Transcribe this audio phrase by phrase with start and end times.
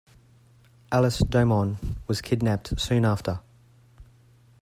[0.91, 3.39] Alice Domon was kidnapped soon after.